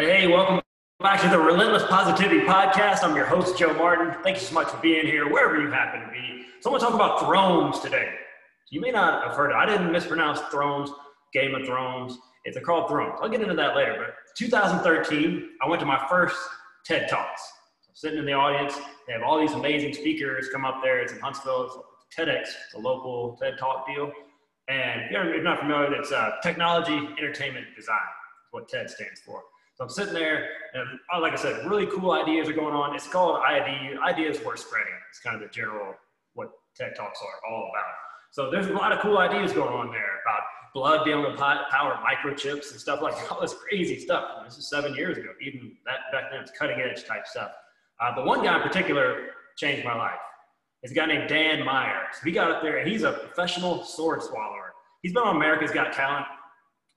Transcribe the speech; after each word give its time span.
Hey, 0.00 0.26
welcome 0.26 0.62
back 0.98 1.20
to 1.20 1.28
the 1.28 1.38
Relentless 1.38 1.82
Positivity 1.82 2.40
Podcast. 2.46 3.04
I'm 3.04 3.14
your 3.14 3.26
host, 3.26 3.58
Joe 3.58 3.74
Martin. 3.74 4.16
Thank 4.22 4.38
you 4.38 4.42
so 4.42 4.54
much 4.54 4.68
for 4.68 4.78
being 4.78 5.04
here, 5.04 5.30
wherever 5.30 5.60
you 5.60 5.70
happen 5.70 6.00
to 6.00 6.10
be. 6.10 6.46
So, 6.60 6.70
I 6.70 6.72
want 6.72 6.80
to 6.80 6.86
talk 6.86 6.94
about 6.94 7.20
thrones 7.20 7.80
today. 7.80 8.08
You 8.70 8.80
may 8.80 8.92
not 8.92 9.22
have 9.22 9.36
heard 9.36 9.50
it. 9.50 9.56
I 9.56 9.66
didn't 9.66 9.92
mispronounce 9.92 10.40
thrones, 10.50 10.90
Game 11.34 11.54
of 11.54 11.66
Thrones. 11.66 12.16
It's 12.46 12.56
a 12.56 12.62
called 12.62 12.88
Thrones. 12.88 13.18
I'll 13.20 13.28
get 13.28 13.42
into 13.42 13.52
that 13.52 13.76
later. 13.76 13.94
But 13.98 14.14
2013, 14.38 15.50
I 15.60 15.68
went 15.68 15.80
to 15.80 15.86
my 15.86 16.02
first 16.08 16.34
TED 16.86 17.06
Talks. 17.10 17.42
I'm 17.86 17.94
sitting 17.94 18.20
in 18.20 18.24
the 18.24 18.32
audience. 18.32 18.78
They 19.06 19.12
have 19.12 19.22
all 19.22 19.38
these 19.38 19.52
amazing 19.52 19.92
speakers 19.92 20.48
come 20.50 20.64
up 20.64 20.80
there. 20.82 21.00
It's 21.00 21.12
in 21.12 21.20
Huntsville. 21.20 21.64
It's 21.66 21.76
TEDx, 22.16 22.44
it's 22.44 22.74
a 22.74 22.78
local 22.78 23.36
TED 23.38 23.58
Talk 23.58 23.86
deal. 23.86 24.10
And 24.66 25.02
if 25.02 25.10
you're 25.10 25.42
not 25.42 25.58
familiar, 25.58 25.92
it's 25.92 26.10
uh, 26.10 26.36
technology, 26.42 27.06
entertainment, 27.18 27.66
design. 27.76 27.98
What 28.52 28.66
TED 28.70 28.88
stands 28.88 29.20
for. 29.20 29.42
So 29.80 29.84
I'm 29.84 29.88
sitting 29.88 30.12
there, 30.12 30.46
and 30.74 30.86
uh, 31.10 31.22
like 31.22 31.32
I 31.32 31.36
said, 31.36 31.64
really 31.64 31.86
cool 31.86 32.12
ideas 32.12 32.50
are 32.50 32.52
going 32.52 32.74
on. 32.74 32.94
It's 32.94 33.08
called 33.08 33.40
ID, 33.42 33.96
Ideas 33.96 34.38
Worth 34.44 34.58
Spreading. 34.58 34.92
It's 35.08 35.20
kind 35.20 35.34
of 35.34 35.40
the 35.40 35.48
general 35.48 35.94
what 36.34 36.50
TED 36.76 36.94
Talks 36.94 37.18
are 37.22 37.50
all 37.50 37.70
about. 37.72 37.94
So 38.30 38.50
there's 38.50 38.66
a 38.66 38.74
lot 38.74 38.92
of 38.92 38.98
cool 38.98 39.16
ideas 39.16 39.54
going 39.54 39.72
on 39.72 39.90
there 39.90 40.20
about 40.22 40.42
blood 40.74 41.06
being 41.06 41.18
able 41.18 41.30
to 41.30 41.38
power 41.38 41.98
microchips 42.04 42.72
and 42.72 42.78
stuff 42.78 43.00
like 43.00 43.14
all 43.32 43.40
this 43.40 43.54
crazy 43.54 43.98
stuff. 43.98 44.44
This 44.44 44.58
is 44.58 44.68
seven 44.68 44.94
years 44.94 45.16
ago. 45.16 45.30
Even 45.40 45.72
that 45.86 46.12
back 46.12 46.30
then, 46.30 46.42
it's 46.42 46.50
cutting 46.50 46.78
edge 46.78 47.06
type 47.06 47.26
stuff. 47.26 47.52
Uh, 48.02 48.12
but 48.14 48.26
one 48.26 48.44
guy 48.44 48.56
in 48.56 48.62
particular 48.62 49.28
changed 49.56 49.82
my 49.82 49.94
life. 49.94 50.20
It's 50.82 50.92
a 50.92 50.94
guy 50.94 51.06
named 51.06 51.30
Dan 51.30 51.64
Meyer. 51.64 52.02
So 52.12 52.20
he 52.26 52.32
got 52.32 52.50
up 52.50 52.62
there, 52.62 52.76
and 52.76 52.86
he's 52.86 53.02
a 53.02 53.12
professional 53.12 53.82
sword 53.84 54.22
swallower. 54.22 54.74
He's 55.00 55.14
been 55.14 55.22
on 55.22 55.36
America's 55.36 55.70
Got 55.70 55.94
Talent 55.94 56.26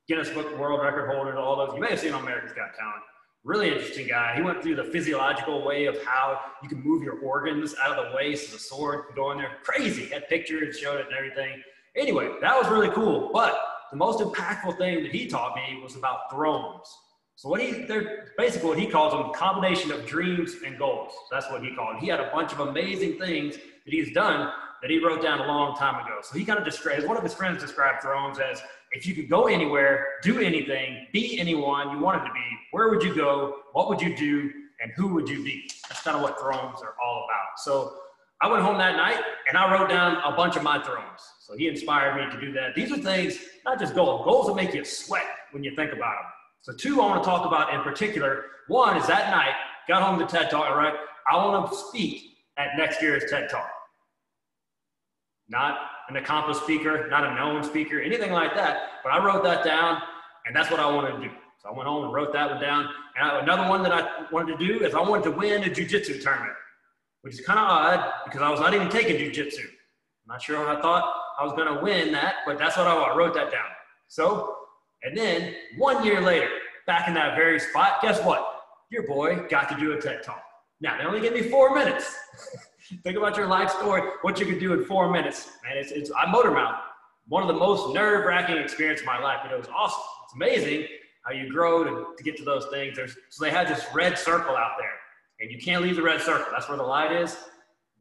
Guinness 0.08 0.30
Book 0.30 0.58
World 0.58 0.82
Record 0.82 1.14
holder, 1.14 1.30
and 1.30 1.40
all 1.40 1.56
those. 1.56 1.74
You 1.76 1.82
may 1.82 1.92
have 1.92 2.00
seen 2.00 2.14
on 2.14 2.24
America's 2.24 2.52
Got 2.52 2.74
Talent. 2.76 3.04
Really 3.46 3.70
interesting 3.70 4.08
guy. 4.08 4.36
He 4.36 4.42
went 4.42 4.62
through 4.62 4.76
the 4.76 4.86
physiological 4.86 5.66
way 5.66 5.86
of 5.86 6.02
how 6.04 6.40
you 6.62 6.70
can 6.70 6.82
move 6.82 7.04
your 7.04 7.20
organs 7.20 7.76
out 7.82 7.98
of 7.98 8.12
the 8.12 8.16
way 8.16 8.36
so 8.36 8.54
the 8.54 8.60
sword 8.60 9.08
can 9.08 9.16
go 9.16 9.32
in 9.32 9.38
there. 9.38 9.58
Crazy. 9.64 10.06
Had 10.06 10.28
pictures, 10.28 10.78
showed 10.78 11.00
it 11.00 11.08
and 11.08 11.16
everything. 11.16 11.62
Anyway, 11.96 12.30
that 12.42 12.58
was 12.58 12.70
really 12.70 12.90
cool. 12.90 13.32
But 13.34 13.58
the 13.92 13.98
most 13.98 14.20
impactful 14.20 14.78
thing 14.78 15.04
that 15.04 15.12
he 15.12 15.28
taught 15.28 15.56
me 15.56 15.82
was 15.82 15.96
about 15.96 16.32
thrones. 16.32 16.88
So 17.36 17.50
what 17.50 17.62
he, 17.62 17.84
they're 17.84 18.34
basically 18.38 18.70
what 18.70 18.80
he 18.80 18.88
calls 18.88 19.14
them, 19.14 19.34
combination 19.34 19.92
of 19.92 20.06
dreams 20.06 20.56
and 20.66 20.78
goals. 20.78 21.14
That's 21.32 21.50
what 21.50 21.64
he 21.64 21.74
called. 21.76 21.98
He 21.98 22.08
had 22.08 22.20
a 22.20 22.30
bunch 22.32 22.54
of 22.54 22.60
amazing 22.62 23.20
things 23.20 23.56
that 23.86 23.94
he's 23.94 24.14
done 24.14 24.52
that 24.82 24.92
he 24.92 25.00
wrote 25.00 25.22
down 25.22 25.40
a 25.40 25.48
long 25.48 25.76
time 25.78 26.06
ago. 26.06 26.20
So 26.22 26.38
he 26.38 26.44
kind 26.44 26.60
of 26.60 26.66
describes, 26.66 27.06
one 27.06 27.16
of 27.16 27.24
his 27.24 27.34
friends 27.34 27.62
described 27.62 28.02
thrones 28.02 28.38
as 28.38 28.62
if 28.92 29.08
you 29.08 29.16
could 29.16 29.30
go 29.30 29.48
anywhere, 29.48 30.06
do 30.22 30.40
anything, 30.40 31.08
be 31.14 31.40
anyone 31.40 31.92
you 31.92 32.00
wanted 32.00 32.28
to 32.28 32.34
be, 32.34 32.46
where 32.72 32.90
would 32.90 33.02
you 33.02 33.16
go? 33.16 33.60
What 33.72 33.88
would 33.88 34.02
you 34.02 34.16
do? 34.16 34.52
And 34.82 34.92
who 34.98 35.08
would 35.14 35.30
you 35.30 35.42
be? 35.42 35.70
That's 35.88 36.02
kind 36.02 36.18
of 36.18 36.22
what 36.22 36.38
thrones 36.38 36.82
are 36.82 36.96
all 37.04 37.26
about. 37.26 37.60
So 37.60 37.96
I 38.42 38.52
went 38.52 38.62
home 38.62 38.78
that 38.78 38.98
night 38.98 39.22
and 39.48 39.58
I 39.58 39.72
wrote 39.72 39.88
down 39.88 40.18
a 40.18 40.36
bunch 40.36 40.58
of 40.58 40.64
my 40.64 40.84
thrones. 40.84 41.22
So 41.40 41.56
he 41.56 41.70
inspired 41.70 42.18
me 42.18 42.30
to 42.36 42.46
do 42.46 42.52
that. 42.52 42.76
These 42.76 42.92
are 42.92 42.98
things, 42.98 43.40
not 43.64 43.80
just 43.80 43.96
goals, 43.96 44.26
goals 44.26 44.48
that 44.48 44.56
make 44.56 44.74
you 44.74 44.84
sweat 44.84 45.24
when 45.52 45.64
you 45.64 45.74
think 45.78 45.94
about 45.94 46.16
them. 46.16 46.32
So 46.62 46.74
two 46.74 47.02
I 47.02 47.06
want 47.06 47.24
to 47.24 47.30
talk 47.30 47.46
about 47.46 47.74
in 47.74 47.82
particular. 47.84 48.46
One 48.68 48.98
is 48.98 49.08
that 49.08 49.32
night, 49.32 49.54
got 49.88 50.04
home 50.04 50.20
to 50.20 50.26
TED 50.26 50.50
Talk, 50.50 50.76
right? 50.76 50.94
I 51.32 51.38
want 51.38 51.72
to 51.72 51.78
speak 51.78 52.33
at 52.58 52.78
next 52.78 53.02
year's 53.02 53.30
TED 53.30 53.50
Talk. 53.50 53.70
Not 55.50 55.78
an 56.10 56.16
accomplished 56.16 56.64
speaker, 56.64 57.08
not 57.10 57.26
a 57.26 57.36
known 57.36 57.64
speaker, 57.64 58.00
anything 58.00 58.32
like 58.32 58.56
that. 58.56 59.02
But 59.04 59.12
I 59.14 59.24
wrote 59.24 59.44
that 59.44 59.64
down, 59.64 60.02
and 60.46 60.56
that's 60.56 60.72
what 60.72 60.80
I 60.80 60.86
wanted 60.86 61.12
to 61.18 61.30
do. 61.30 61.30
So 61.62 61.70
I 61.70 61.72
went 61.74 61.88
home 61.88 62.04
and 62.04 62.14
wrote 62.14 62.34
that 62.34 62.52
one 62.52 62.62
down. 62.62 62.88
And 63.18 63.30
I, 63.30 63.40
another 63.40 63.70
one 63.70 63.84
that 63.84 63.92
I 63.92 64.26
wanted 64.32 64.58
to 64.58 64.68
do 64.68 64.86
is 64.86 64.94
I 64.94 65.02
wanted 65.02 65.24
to 65.26 65.32
win 65.32 65.64
a 65.64 65.68
jujitsu 65.68 66.22
tournament, 66.22 66.54
which 67.22 67.34
is 67.34 67.42
kind 67.42 67.60
of 67.60 67.66
odd 67.66 68.12
because 68.26 68.42
I 68.42 68.50
was 68.50 68.60
not 68.60 68.74
even 68.74 68.90
taking 68.90 69.16
jujitsu. 69.16 69.64
I'm 69.64 70.28
not 70.28 70.42
sure 70.42 70.68
I 70.68 70.82
thought 70.82 71.14
I 71.40 71.44
was 71.44 71.54
going 71.54 71.74
to 71.74 71.82
win 71.82 72.12
that, 72.14 72.36
but 72.46 72.58
that's 72.58 72.78
what 72.78 72.88
I, 72.88 72.96
I 72.96 73.16
wrote 73.16 73.34
that 73.36 73.52
down. 73.52 73.66
So, 74.08 74.56
and 75.04 75.18
then 75.18 75.56
one 75.78 76.04
year 76.06 76.22
later, 76.22 76.50
back 76.86 77.08
in 77.08 77.14
that 77.14 77.36
very 77.36 77.60
spot, 77.60 78.02
guess 78.02 78.22
what? 78.24 78.62
Your 78.90 79.04
boy 79.04 79.48
got 79.50 79.70
to 79.70 79.76
do 79.78 79.94
a 79.94 80.02
TED 80.02 80.24
Talk. 80.24 80.44
Now, 80.84 80.98
they 80.98 81.06
only 81.06 81.22
give 81.22 81.34
me 81.34 81.44
four 81.44 81.74
minutes. 81.74 82.14
Think 83.04 83.18
about 83.18 83.38
your 83.38 83.48
life 83.48 83.72
story, 83.72 84.02
what 84.22 84.38
you 84.38 84.46
could 84.46 84.60
do 84.60 84.74
in 84.74 84.84
four 84.84 85.10
minutes. 85.10 85.50
Man, 85.64 85.78
it's, 85.78 85.92
it's 85.92 86.12
I 86.12 86.30
motor 86.30 86.52
mouth. 86.52 86.76
One 87.30 87.42
of 87.42 87.48
the 87.48 87.54
most 87.54 87.94
nerve 87.94 88.26
wracking 88.26 88.58
experiences 88.58 89.02
of 89.02 89.08
my 89.08 89.18
life, 89.18 89.40
but 89.42 89.54
it 89.54 89.58
was 89.58 89.70
awesome. 89.74 90.04
It's 90.26 90.34
amazing 90.36 90.88
how 91.22 91.32
you 91.32 91.50
grow 91.50 91.86
to, 91.86 92.08
to 92.18 92.24
get 92.24 92.36
to 92.36 92.44
those 92.44 92.66
things. 92.66 92.98
There's, 92.98 93.16
so 93.30 93.46
they 93.46 93.50
had 93.50 93.70
this 93.70 93.86
red 93.94 94.20
circle 94.20 94.58
out 94.58 94.74
there, 94.78 94.92
and 95.40 95.50
you 95.50 95.58
can't 95.58 95.82
leave 95.82 95.96
the 95.96 96.02
red 96.02 96.20
circle. 96.20 96.48
That's 96.52 96.68
where 96.68 96.78
the 96.78 96.84
light 96.84 97.14
is. 97.14 97.38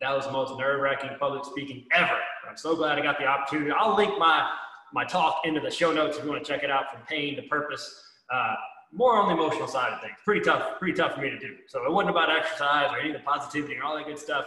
That 0.01 0.17
was 0.17 0.27
the 0.27 0.33
most 0.33 0.59
nerve 0.59 0.81
wracking 0.81 1.11
public 1.21 1.45
speaking 1.45 1.87
ever. 1.93 2.19
I'm 2.51 2.57
so 2.57 2.75
glad 2.75 2.99
I 2.99 3.03
got 3.03 3.17
the 3.17 3.27
opportunity. 3.27 3.71
I'll 3.71 3.95
link 3.95 4.19
my, 4.19 4.51
my 4.93 5.05
talk 5.05 5.43
into 5.45 5.61
the 5.61 5.71
show 5.71 5.93
notes 5.93 6.19
if 6.19 6.25
you 6.25 6.31
want 6.31 6.45
to 6.45 6.53
check 6.53 6.65
it 6.65 6.71
out 6.71 6.91
from 6.93 7.03
pain 7.09 7.37
to 7.37 7.43
purpose. 7.43 8.03
Uh, 8.29 8.57
more 8.93 9.17
on 9.17 9.29
the 9.29 9.35
emotional 9.35 9.67
side 9.67 9.93
of 9.93 10.01
things. 10.01 10.15
Pretty 10.25 10.43
tough, 10.43 10.79
pretty 10.79 10.95
tough 10.95 11.15
for 11.15 11.21
me 11.21 11.31
to 11.31 11.39
do. 11.39 11.57
So 11.67 11.85
it 11.85 11.93
wasn't 11.93 12.11
about 12.11 12.31
exercise 12.31 12.91
or 12.93 12.99
any 12.99 13.11
of 13.11 13.17
the 13.17 13.23
positivity 13.23 13.77
or 13.77 13.85
all 13.85 13.97
that 13.97 14.07
good 14.07 14.19
stuff 14.19 14.47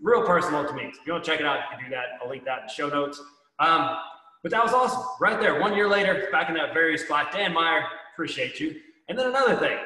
real 0.00 0.22
personal 0.22 0.66
to 0.66 0.72
me. 0.72 0.90
So 0.92 1.00
if 1.00 1.06
you 1.06 1.12
want 1.12 1.24
to 1.24 1.30
check 1.30 1.40
it 1.40 1.46
out, 1.46 1.58
you 1.58 1.76
can 1.76 1.84
do 1.84 1.90
that. 1.90 2.04
I'll 2.22 2.28
link 2.28 2.44
that 2.44 2.60
in 2.60 2.66
the 2.66 2.72
show 2.72 2.88
notes. 2.88 3.20
Um, 3.58 3.96
but 4.42 4.50
that 4.50 4.62
was 4.62 4.72
awesome. 4.72 5.02
Right 5.20 5.40
there, 5.40 5.60
one 5.60 5.74
year 5.74 5.88
later, 5.88 6.28
back 6.30 6.48
in 6.48 6.54
that 6.56 6.74
very 6.74 6.98
spot. 6.98 7.32
Dan 7.32 7.52
Meyer, 7.52 7.84
appreciate 8.12 8.60
you. 8.60 8.76
And 9.08 9.18
then 9.18 9.28
another 9.28 9.56
thing, 9.56 9.78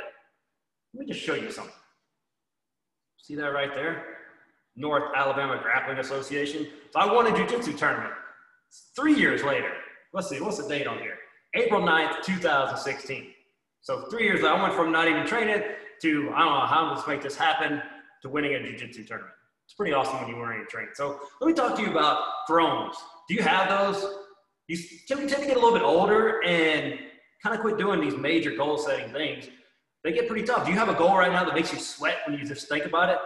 let 0.95 1.07
me 1.07 1.13
just 1.13 1.25
show 1.25 1.35
you 1.35 1.51
something. 1.51 1.73
See 3.19 3.35
that 3.37 3.49
right 3.49 3.73
there? 3.75 4.05
North 4.75 5.05
Alabama 5.15 5.61
Grappling 5.63 5.99
Association. 5.99 6.67
So 6.93 7.01
I 7.01 7.13
won 7.13 7.27
a 7.27 7.37
jiu-jitsu 7.37 7.77
tournament. 7.77 8.13
Three 8.97 9.15
years 9.15 9.43
later. 9.43 9.73
Let's 10.13 10.29
see, 10.29 10.41
what's 10.41 10.59
the 10.59 10.69
date 10.69 10.87
on 10.87 10.99
here? 10.99 11.19
April 11.55 11.83
9th, 11.83 12.23
2016. 12.25 13.27
So 13.89 14.03
three 14.11 14.25
years, 14.25 14.45
I 14.45 14.61
went 14.61 14.75
from 14.75 14.93
not 14.93 15.09
even 15.09 15.27
training 15.27 15.63
to, 16.03 16.31
I 16.35 16.41
don't 16.41 16.53
know 16.53 16.67
how 16.67 16.95
to 16.95 17.09
make 17.09 17.23
this 17.23 17.35
happen, 17.35 17.81
to 18.21 18.29
winning 18.29 18.55
a 18.55 18.63
jiu-jitsu 18.63 19.07
tournament. 19.07 19.33
It's 19.65 19.73
pretty 19.73 19.95
awesome 19.95 20.21
when 20.21 20.29
you're 20.29 20.39
wearing 20.39 20.61
a 20.61 20.67
train. 20.67 20.89
So 20.93 21.19
let 21.41 21.49
me 21.49 21.55
talk 21.55 21.75
to 21.77 21.81
you 21.81 21.91
about 21.91 22.23
thrones. 22.47 22.97
Do 23.31 23.35
you 23.35 23.43
have 23.43 23.71
those? 23.71 24.05
You 24.67 24.77
tend 25.09 25.27
to 25.31 25.37
get 25.37 25.57
a 25.57 25.59
little 25.59 25.73
bit 25.73 25.81
older 25.81 26.45
and 26.45 26.99
kind 27.43 27.55
of 27.55 27.63
quit 27.63 27.79
doing 27.79 27.99
these 28.03 28.15
major 28.15 28.55
goal 28.55 28.77
setting 28.77 29.11
things. 29.11 29.49
They 30.05 30.13
get 30.13 30.29
pretty 30.29 30.45
tough. 30.45 30.67
Do 30.67 30.71
you 30.71 30.77
have 30.77 30.91
a 30.91 30.95
goal 30.95 31.17
right 31.17 31.33
now 31.33 31.47
that 31.47 31.55
makes 31.55 31.73
you 31.73 31.79
sweat 31.79 32.19
when 32.27 32.39
you 32.39 32.45
just 32.45 32.69
think 32.69 32.85
about 32.85 33.09
it? 33.09 33.19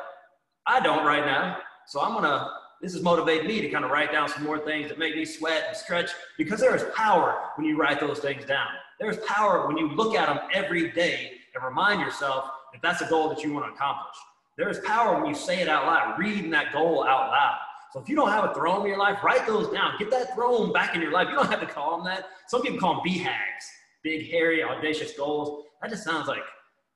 I 0.68 0.78
don't 0.78 1.04
right 1.04 1.26
now. 1.26 1.58
So 1.88 2.00
I'm 2.00 2.12
going 2.12 2.22
to, 2.22 2.48
this 2.80 2.92
has 2.92 3.02
motivated 3.02 3.48
me 3.48 3.60
to 3.62 3.68
kind 3.68 3.84
of 3.84 3.90
write 3.90 4.12
down 4.12 4.28
some 4.28 4.44
more 4.44 4.60
things 4.60 4.90
that 4.90 4.98
make 5.00 5.16
me 5.16 5.24
sweat 5.24 5.64
and 5.66 5.76
stretch 5.76 6.10
because 6.38 6.60
there 6.60 6.76
is 6.76 6.84
power 6.94 7.48
when 7.56 7.66
you 7.66 7.76
write 7.76 7.98
those 7.98 8.20
things 8.20 8.44
down. 8.44 8.68
There's 9.02 9.18
power 9.26 9.66
when 9.66 9.76
you 9.76 9.88
look 9.88 10.14
at 10.14 10.28
them 10.28 10.38
every 10.54 10.92
day 10.92 11.32
and 11.56 11.64
remind 11.64 12.00
yourself 12.00 12.44
that 12.72 12.80
that's 12.82 13.02
a 13.02 13.08
goal 13.08 13.28
that 13.30 13.42
you 13.42 13.52
want 13.52 13.66
to 13.66 13.72
accomplish. 13.72 14.14
There 14.56 14.68
is 14.68 14.78
power 14.84 15.16
when 15.18 15.26
you 15.26 15.34
say 15.34 15.60
it 15.60 15.68
out 15.68 15.86
loud, 15.86 16.20
reading 16.20 16.50
that 16.52 16.72
goal 16.72 17.04
out 17.04 17.30
loud. 17.30 17.56
So 17.92 18.00
if 18.00 18.08
you 18.08 18.14
don't 18.14 18.30
have 18.30 18.44
a 18.44 18.54
throne 18.54 18.82
in 18.82 18.86
your 18.86 18.98
life, 18.98 19.18
write 19.24 19.44
those 19.44 19.68
down. 19.72 19.94
Get 19.98 20.12
that 20.12 20.36
throne 20.36 20.72
back 20.72 20.94
in 20.94 21.02
your 21.02 21.10
life. 21.10 21.26
You 21.28 21.34
don't 21.34 21.50
have 21.50 21.58
to 21.58 21.66
call 21.66 21.96
them 21.96 22.06
that. 22.06 22.26
Some 22.46 22.62
people 22.62 22.78
call 22.78 22.94
them 22.94 23.02
BHAGs, 23.04 23.64
big, 24.04 24.30
hairy, 24.30 24.62
audacious 24.62 25.14
goals. 25.14 25.64
That 25.82 25.90
just 25.90 26.04
sounds 26.04 26.28
like, 26.28 26.42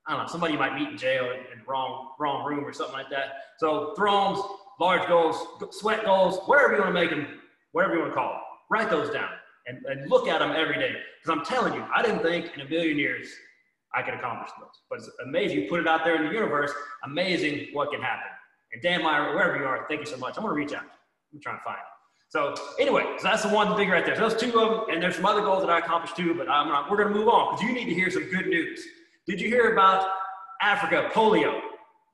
I 0.06 0.12
don't 0.12 0.22
know, 0.22 0.28
somebody 0.28 0.52
you 0.52 0.60
might 0.60 0.76
meet 0.76 0.88
in 0.88 0.96
jail 0.96 1.24
in, 1.24 1.60
wrong, 1.66 2.10
wrong 2.20 2.46
room 2.46 2.64
or 2.64 2.72
something 2.72 2.94
like 2.94 3.10
that. 3.10 3.32
So 3.58 3.94
thrones, 3.96 4.38
large 4.78 5.08
goals, 5.08 5.44
sweat 5.72 6.04
goals, 6.04 6.38
whatever 6.46 6.74
you 6.74 6.82
want 6.82 6.94
to 6.94 7.00
make 7.00 7.10
them, 7.10 7.40
whatever 7.72 7.94
you 7.94 8.00
want 8.02 8.12
to 8.12 8.16
call 8.16 8.30
them, 8.30 8.40
write 8.70 8.90
those 8.90 9.10
down 9.10 9.30
and, 9.66 9.84
and 9.86 10.10
look 10.10 10.28
at 10.28 10.38
them 10.38 10.52
every 10.52 10.78
day. 10.78 10.92
Because 11.22 11.38
I'm 11.38 11.44
telling 11.44 11.74
you, 11.74 11.84
I 11.94 12.02
didn't 12.02 12.22
think 12.22 12.52
in 12.54 12.60
a 12.60 12.68
million 12.68 12.98
years 12.98 13.28
I 13.94 14.02
could 14.02 14.14
accomplish 14.14 14.50
those. 14.58 14.68
But 14.88 14.98
it's 14.98 15.10
amazing. 15.24 15.62
You 15.62 15.68
put 15.68 15.80
it 15.80 15.88
out 15.88 16.04
there 16.04 16.16
in 16.16 16.26
the 16.26 16.32
universe, 16.32 16.72
amazing 17.04 17.68
what 17.72 17.90
can 17.90 18.00
happen. 18.00 18.30
And 18.72 18.82
Dan 18.82 19.02
Meyer, 19.02 19.34
wherever 19.34 19.56
you 19.56 19.64
are, 19.64 19.86
thank 19.88 20.00
you 20.00 20.06
so 20.06 20.16
much. 20.16 20.36
I'm 20.36 20.44
going 20.44 20.54
to 20.54 20.60
reach 20.60 20.72
out. 20.72 20.84
I'm 21.32 21.40
trying 21.40 21.58
to 21.58 21.64
find 21.64 21.78
it. 21.78 21.96
So 22.28 22.54
anyway, 22.78 23.04
so 23.18 23.24
that's 23.24 23.44
the 23.44 23.48
one 23.48 23.76
big 23.76 23.88
right 23.88 24.04
there. 24.04 24.16
So 24.16 24.28
those 24.28 24.38
two 24.38 24.58
of 24.58 24.86
them, 24.86 24.94
and 24.94 25.02
there's 25.02 25.16
some 25.16 25.26
other 25.26 25.42
goals 25.42 25.62
that 25.62 25.70
I 25.70 25.78
accomplished 25.78 26.16
too, 26.16 26.34
but 26.34 26.48
I'm 26.48 26.68
not, 26.68 26.90
we're 26.90 26.96
going 26.96 27.08
to 27.08 27.14
move 27.14 27.28
on 27.28 27.54
because 27.54 27.66
you 27.66 27.72
need 27.72 27.86
to 27.86 27.94
hear 27.94 28.10
some 28.10 28.24
good 28.24 28.46
news. 28.48 28.84
Did 29.26 29.40
you 29.40 29.48
hear 29.48 29.72
about 29.72 30.08
Africa 30.60 31.08
polio? 31.12 31.60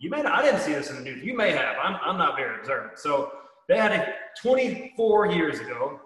You 0.00 0.10
may 0.10 0.22
not, 0.22 0.32
I 0.32 0.42
didn't 0.42 0.60
see 0.60 0.72
this 0.72 0.90
in 0.90 0.96
the 0.96 1.02
news. 1.02 1.24
You 1.24 1.36
may 1.36 1.52
have. 1.52 1.76
I'm, 1.82 1.96
I'm 2.04 2.18
not 2.18 2.36
very 2.36 2.58
observant. 2.58 2.98
So 2.98 3.32
they 3.68 3.76
had 3.76 3.92
it 3.92 4.14
24 4.42 5.32
years 5.32 5.60
ago. 5.60 6.00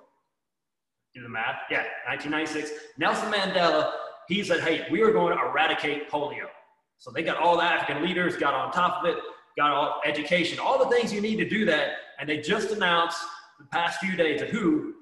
Do 1.16 1.22
the 1.22 1.28
math. 1.30 1.62
Yeah, 1.70 1.84
1996. 2.06 2.70
Nelson 2.98 3.32
Mandela 3.32 3.90
he 4.28 4.42
said, 4.42 4.60
hey, 4.60 4.86
we 4.90 5.02
are 5.02 5.12
going 5.12 5.36
to 5.36 5.42
eradicate 5.42 6.10
polio. 6.10 6.46
So 6.98 7.10
they 7.10 7.22
got 7.22 7.36
all 7.36 7.56
the 7.56 7.62
African 7.62 8.04
leaders, 8.04 8.36
got 8.36 8.54
on 8.54 8.72
top 8.72 9.04
of 9.04 9.10
it, 9.10 9.16
got 9.56 9.70
all 9.70 10.00
education, 10.04 10.58
all 10.58 10.78
the 10.78 10.94
things 10.94 11.12
you 11.12 11.20
need 11.20 11.36
to 11.36 11.48
do 11.48 11.64
that. 11.66 11.92
And 12.18 12.28
they 12.28 12.38
just 12.38 12.70
announced 12.70 13.18
the 13.58 13.66
past 13.66 14.00
few 14.00 14.16
days 14.16 14.40
that 14.40 14.50
WHO, 14.50 14.94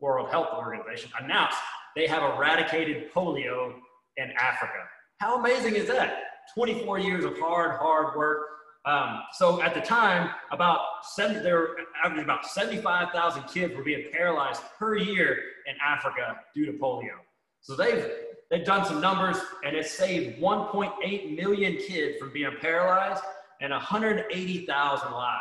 World 0.00 0.30
Health 0.30 0.48
Organization, 0.56 1.10
announced 1.20 1.58
they 1.94 2.06
have 2.06 2.22
eradicated 2.34 3.12
polio 3.12 3.74
in 4.16 4.30
Africa. 4.32 4.84
How 5.18 5.38
amazing 5.38 5.76
is 5.76 5.86
that? 5.88 6.24
24 6.54 6.98
years 6.98 7.24
of 7.24 7.38
hard, 7.38 7.78
hard 7.78 8.16
work. 8.16 8.40
Um, 8.84 9.20
so 9.32 9.62
at 9.62 9.74
the 9.74 9.80
time, 9.80 10.30
about 10.50 10.80
70, 11.04 11.40
there 11.40 11.58
were 11.58 11.76
about 12.18 12.46
75,000 12.46 13.44
kids 13.44 13.76
were 13.76 13.84
being 13.84 14.06
paralyzed 14.12 14.62
per 14.78 14.96
year 14.96 15.38
in 15.66 15.74
Africa 15.84 16.40
due 16.54 16.66
to 16.66 16.72
polio. 16.72 17.14
So 17.60 17.76
they've 17.76 18.10
they've 18.50 18.64
done 18.64 18.84
some 18.84 19.00
numbers, 19.00 19.36
and 19.64 19.76
it 19.76 19.86
saved 19.86 20.40
1.8 20.40 21.36
million 21.36 21.76
kids 21.76 22.18
from 22.18 22.32
being 22.32 22.50
paralyzed 22.60 23.22
and 23.60 23.70
180,000 23.70 25.12
lives. 25.12 25.40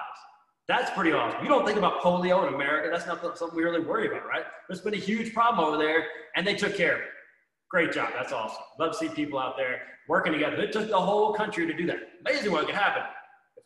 That's 0.68 0.92
pretty 0.92 1.12
awesome. 1.12 1.42
You 1.42 1.50
don't 1.50 1.66
think 1.66 1.80
about 1.80 2.02
polio 2.02 2.48
in 2.48 2.54
America. 2.54 2.90
That's 2.92 3.08
not 3.08 3.38
something 3.38 3.58
we 3.58 3.64
really 3.64 3.80
worry 3.80 4.08
about, 4.08 4.28
right? 4.28 4.44
There's 4.68 4.82
been 4.82 4.94
a 4.94 4.98
huge 4.98 5.34
problem 5.34 5.66
over 5.66 5.78
there, 5.84 6.06
and 6.36 6.46
they 6.46 6.54
took 6.54 6.78
care 6.78 6.94
of 6.94 7.00
it. 7.00 7.08
Great 7.72 7.92
job. 7.92 8.12
That's 8.14 8.32
awesome. 8.32 8.62
Love 8.80 8.92
to 8.92 8.98
see 9.00 9.10
people 9.10 9.40
out 9.40 9.58
there 9.58 9.82
working 10.08 10.32
together. 10.32 10.58
It 10.58 10.72
took 10.72 10.90
the 10.90 11.00
whole 11.00 11.34
country 11.34 11.66
to 11.66 11.74
do 11.74 11.88
that. 11.88 11.98
Amazing 12.24 12.52
what 12.52 12.68
could 12.68 12.76
happen 12.76 13.02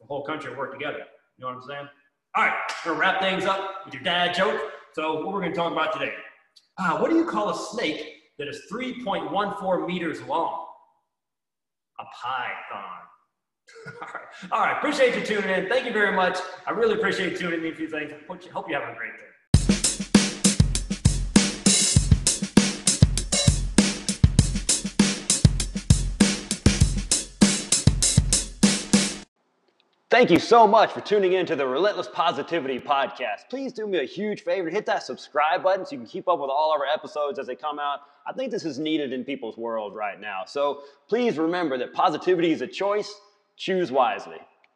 the 0.06 0.14
whole 0.14 0.24
country 0.24 0.56
work 0.56 0.72
together. 0.72 1.00
You 1.38 1.42
know 1.42 1.48
what 1.48 1.56
I'm 1.58 1.68
saying? 1.68 1.88
All 2.36 2.46
right, 2.46 2.54
we're 2.86 2.92
gonna 2.92 3.00
wrap 3.00 3.22
things 3.22 3.46
up 3.46 3.86
with 3.86 3.94
your 3.94 4.04
dad 4.04 4.34
joke. 4.34 4.60
So 4.94 5.24
what 5.24 5.34
we're 5.34 5.42
gonna 5.42 5.56
talk 5.56 5.72
about 5.72 5.94
today. 5.94 6.14
Uh, 6.78 6.98
what 6.98 7.10
do 7.10 7.18
you 7.18 7.26
call 7.26 7.50
a 7.50 7.58
snake 7.58 8.14
that 8.38 8.48
is 8.48 8.62
3.14 8.72 9.88
meters 9.88 10.22
long? 10.24 10.66
A 12.00 12.04
python. 12.22 12.84
All 14.02 14.10
right. 14.14 14.52
All 14.52 14.60
right. 14.60 14.78
Appreciate 14.78 15.16
you 15.16 15.26
tuning 15.26 15.50
in. 15.50 15.70
Thank 15.70 15.86
you 15.86 15.94
very 15.94 16.16
much. 16.16 16.38
I 16.68 16.72
really 16.72 16.96
appreciate 16.96 17.32
you 17.32 17.38
tuning 17.38 17.66
in 17.66 17.74
a 17.74 17.76
few 17.76 17.88
things. 17.88 18.12
Hope 18.28 18.70
you 18.70 18.76
have 18.76 18.84
a 18.84 18.96
great 18.96 19.18
day. 19.18 19.35
Thank 30.16 30.32
you 30.32 30.40
so 30.40 30.66
much 30.66 30.94
for 30.94 31.02
tuning 31.02 31.34
in 31.34 31.46
to 31.46 31.58
the 31.58 31.68
Relentless 31.68 32.08
Positivity 32.08 32.80
Podcast. 32.80 33.50
Please 33.50 33.74
do 33.74 33.86
me 33.86 34.00
a 34.00 34.06
huge 34.06 34.46
favor 34.46 34.70
hit 34.70 34.86
that 34.86 35.04
subscribe 35.04 35.62
button 35.62 35.86
so 35.86 35.92
you 35.92 35.98
can 35.98 36.08
keep 36.08 36.30
up 36.30 36.40
with 36.40 36.50
all 36.50 36.74
of 36.74 36.80
our 36.80 36.88
episodes 36.88 37.38
as 37.38 37.48
they 37.48 37.56
come 37.58 37.80
out. 37.80 38.00
I 38.26 38.32
think 38.32 38.50
this 38.50 38.64
is 38.64 38.80
needed 38.80 39.12
in 39.12 39.26
people's 39.26 39.58
world 39.58 39.94
right 39.94 40.18
now. 40.18 40.44
So 40.48 40.84
please 41.10 41.38
remember 41.38 41.78
that 41.80 41.92
positivity 41.92 42.54
is 42.54 42.62
a 42.62 42.68
choice 42.68 43.14
Choose 43.58 43.92
wisely. 43.92 44.38